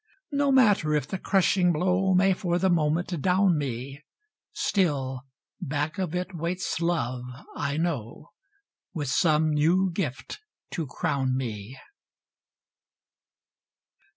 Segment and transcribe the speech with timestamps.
[0.31, 4.01] No matter if the crushing blow May for the moment down me,
[4.51, 5.21] Still,
[5.61, 7.21] back of it waits Love,
[7.55, 8.31] I know,
[8.95, 10.39] With some new gift
[10.71, 11.77] to crown me.